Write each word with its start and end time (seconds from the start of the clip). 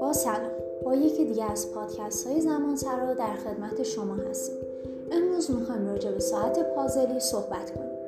با 0.00 0.12
سلام. 0.12 0.50
با 0.84 0.94
یکی 0.94 1.24
دیگه 1.24 1.50
از 1.50 1.72
پادکست 1.74 2.26
های 2.26 2.40
زمان 2.40 2.76
سرا 2.76 3.14
در 3.14 3.34
خدمت 3.34 3.82
شما 3.82 4.14
هستیم. 4.14 4.56
امروز 5.12 5.50
می‌خوایم 5.50 5.88
راجع 5.88 6.10
به 6.10 6.20
ساعت 6.20 6.74
پازلی 6.74 7.20
صحبت 7.20 7.70
کنیم. 7.70 7.98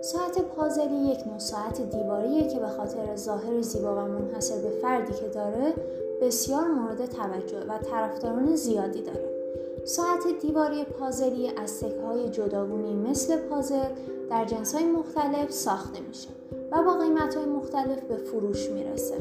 ساعت 0.00 0.38
پازلی 0.38 1.10
یک 1.12 1.26
نوع 1.26 1.38
ساعت 1.38 1.80
دیواریه 1.90 2.48
که 2.48 2.58
به 2.58 2.68
خاطر 2.68 3.16
ظاهر 3.16 3.60
زیبا 3.60 3.96
و 3.96 3.98
منحصر 3.98 4.58
به 4.58 4.70
فردی 4.70 5.12
که 5.12 5.28
داره 5.28 5.74
بسیار 6.22 6.66
مورد 6.66 7.06
توجه 7.06 7.60
و 7.68 7.78
طرفداران 7.78 8.56
زیادی 8.56 9.02
داره. 9.02 9.39
ساعت 9.84 10.40
دیواری 10.40 10.84
پازلی 10.84 11.48
از 11.48 11.70
سکه 11.70 12.02
های 12.06 12.28
جداگونی 12.28 12.94
مثل 12.94 13.36
پازل 13.36 13.88
در 14.30 14.44
جنس 14.44 14.74
های 14.74 14.84
مختلف 14.84 15.50
ساخته 15.50 16.00
میشه 16.00 16.28
و 16.72 16.82
با 16.82 16.98
قیمت 16.98 17.34
های 17.34 17.46
مختلف 17.46 18.00
به 18.00 18.16
فروش 18.16 18.70
می‌رسه. 18.70 19.14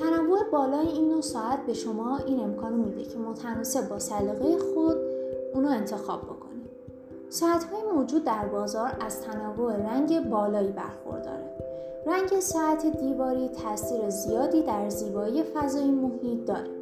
تنوع 0.00 0.38
بالای 0.52 0.88
این 0.88 1.08
نوع 1.08 1.20
ساعت 1.20 1.66
به 1.66 1.74
شما 1.74 2.18
این 2.18 2.40
امکان 2.40 2.72
میده 2.72 3.02
که 3.02 3.18
متناسب 3.18 3.88
با 3.88 3.98
سلیقه 3.98 4.58
خود 4.58 4.96
اونو 5.54 5.68
انتخاب 5.68 6.22
بکنید. 6.22 6.70
ساعت 7.28 7.64
های 7.64 7.82
موجود 7.94 8.24
در 8.24 8.46
بازار 8.46 8.96
از 9.00 9.20
تنوع 9.20 9.76
رنگ 9.76 10.30
بالایی 10.30 10.72
برخورداره. 10.72 11.52
رنگ 12.06 12.40
ساعت 12.40 12.86
دیواری 13.00 13.48
تاثیر 13.48 14.10
زیادی 14.10 14.62
در 14.62 14.88
زیبایی 14.88 15.42
فضای 15.42 15.90
محیط 15.90 16.44
داره. 16.46 16.81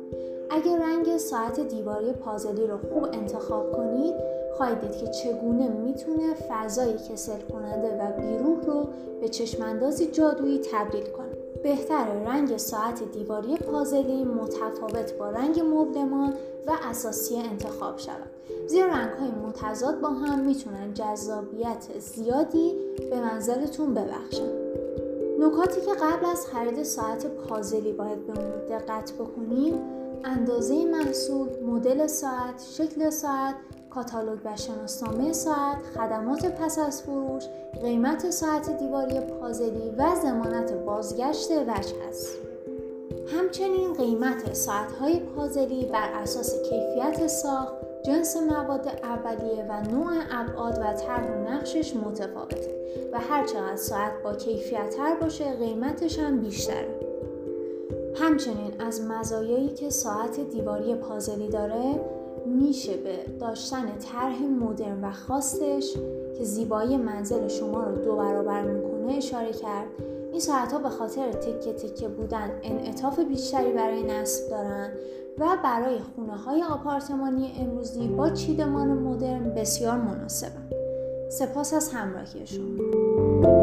اگر 0.51 0.79
رنگ 0.79 1.17
ساعت 1.17 1.61
دیواری 1.61 2.13
پازلی 2.13 2.67
رو 2.67 2.79
خوب 2.79 3.05
انتخاب 3.05 3.73
کنید 3.73 4.15
خواهید 4.57 4.81
دید 4.81 4.93
که 4.93 5.07
چگونه 5.07 5.69
می‌تونه 5.69 6.35
فضای 6.35 6.93
کسل 6.93 7.41
کننده 7.53 7.99
و 8.03 8.21
بیروح 8.21 8.65
رو 8.65 8.89
به 9.21 9.29
چشماندازی 9.29 10.07
جادویی 10.07 10.61
تبدیل 10.73 11.05
کنه. 11.05 11.27
بهتر 11.63 12.05
رنگ 12.27 12.57
ساعت 12.57 13.13
دیواری 13.13 13.57
پازلی 13.57 14.25
متفاوت 14.25 15.15
با 15.19 15.31
رنگ 15.31 15.61
مبلمان 15.61 16.35
و 16.67 16.73
اساسی 16.91 17.37
انتخاب 17.37 17.99
شود. 17.99 18.31
زیرا 18.67 18.87
رنگ 18.87 19.11
های 19.11 19.31
متضاد 19.31 20.01
با 20.01 20.09
هم 20.09 20.39
می‌تونن 20.39 20.95
جذابیت 20.95 21.87
زیادی 21.99 22.75
به 23.11 23.21
منزلتون 23.21 23.95
ببخشن. 23.95 24.51
نکاتی 25.41 25.81
که 25.81 25.93
قبل 25.93 26.27
از 26.33 26.47
خرید 26.47 26.83
ساعت 26.83 27.27
پازلی 27.27 27.93
باید 27.93 28.27
به 28.27 28.33
دقت 28.71 29.13
بکنیم 29.13 29.75
اندازه 30.25 30.85
محصول، 30.85 31.49
مدل 31.67 32.07
ساعت، 32.07 32.63
شکل 32.73 33.11
ساعت، 33.11 33.55
کاتالوگ 33.91 34.39
و 34.45 34.57
شناسنامه 34.57 35.33
ساعت، 35.33 35.79
خدمات 35.95 36.47
پس 36.47 36.79
از 36.79 37.03
فروش، 37.03 37.45
قیمت 37.83 38.31
ساعت 38.31 38.79
دیواری 38.79 39.21
پازلی 39.21 39.95
و 39.99 40.15
زمانت 40.23 40.73
بازگشت 40.73 41.51
وجه 41.51 41.95
است. 42.09 42.37
همچنین 43.37 43.93
قیمت 43.93 44.55
ساعت‌های 44.55 45.21
پازلی 45.21 45.85
بر 45.85 46.13
اساس 46.13 46.55
کیفیت 46.63 47.27
ساخت، 47.27 47.75
جنس 48.03 48.37
مواد 48.37 48.89
اولیه 49.03 49.67
و 49.69 49.81
نوع 49.91 50.13
ابعاد 50.31 50.79
و 50.79 50.93
طرح 50.93 51.37
و 51.37 51.49
نقشش 51.49 51.97
متفاوته 51.97 52.81
و 53.13 53.19
هر 53.19 53.47
چقدر 53.47 53.77
ساعت 53.77 54.13
با 54.25 54.35
کیفیت 54.35 54.97
تر 54.97 55.15
باشه 55.15 55.53
قیمتش 55.53 56.19
هم 56.19 56.41
بیشتره. 56.41 57.10
همچنین 58.21 58.81
از 58.81 59.01
مزایایی 59.01 59.69
که 59.69 59.91
ساعت 59.91 60.41
دیواری 60.41 60.95
پازلی 60.95 61.49
داره 61.49 62.01
میشه 62.47 62.97
به 62.97 63.17
داشتن 63.41 63.99
طرح 63.99 64.43
مدرن 64.43 65.05
و 65.05 65.11
خاصش 65.11 65.95
که 66.39 66.45
زیبایی 66.45 66.97
منزل 66.97 67.49
شما 67.49 67.85
رو 67.85 67.97
دو 68.05 68.17
برابر 68.17 68.63
می‌کنه 68.63 69.13
اشاره 69.17 69.53
کرد. 69.53 69.87
این 70.31 70.41
ساعت 70.41 70.73
ها 70.73 70.79
به 70.79 70.89
خاطر 70.89 71.33
تکه 71.33 71.73
تکه 71.73 72.09
بودن 72.09 72.51
انعطاف 72.63 73.19
بیشتری 73.21 73.73
برای 73.73 74.03
نصب 74.03 74.51
دارن 74.51 74.91
و 75.39 75.57
برای 75.65 75.99
خونه 75.99 76.37
های 76.37 76.63
آپارتمانی 76.63 77.53
امروزی 77.61 78.09
با 78.09 78.31
چیدمان 78.31 78.89
مدرن 78.89 79.55
بسیار 79.55 79.97
مناسبن. 79.97 80.71
سپاس 81.31 81.75
از 81.75 81.93
همراهی 81.93 82.47
شما. 82.47 83.60